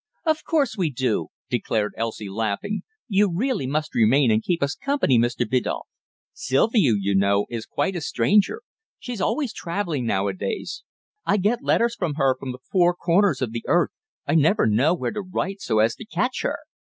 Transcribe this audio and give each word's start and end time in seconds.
"Of 0.25 0.43
course 0.43 0.75
we 0.75 0.89
do," 0.89 1.27
declared 1.47 1.93
Elsie, 1.95 2.27
laughing. 2.27 2.81
"You 3.07 3.31
really 3.31 3.67
must 3.67 3.93
remain 3.93 4.31
and 4.31 4.41
keep 4.41 4.63
us 4.63 4.73
company, 4.73 5.19
Mr. 5.19 5.47
Biddulph. 5.47 5.85
Sylvia, 6.33 6.93
you 6.99 7.13
know, 7.13 7.45
is 7.51 7.67
quite 7.67 7.95
a 7.95 8.01
stranger. 8.01 8.63
She's 8.97 9.21
always 9.21 9.53
travelling 9.53 10.07
now 10.07 10.27
a 10.27 10.33
days. 10.33 10.81
I 11.23 11.37
get 11.37 11.61
letters 11.61 11.93
from 11.93 12.15
her 12.15 12.35
from 12.35 12.51
the 12.51 12.59
four 12.71 12.95
corners 12.95 13.43
of 13.43 13.51
the 13.51 13.63
earth. 13.67 13.91
I 14.25 14.33
never 14.33 14.65
know 14.65 14.95
where 14.95 15.11
to 15.11 15.21
write 15.21 15.61
so 15.61 15.77
as 15.77 15.93
to 15.97 16.05
catch 16.05 16.41
her." 16.41 16.57